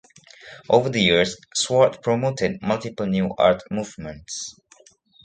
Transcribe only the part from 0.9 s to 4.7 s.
years Swart promoted multiple new art movements.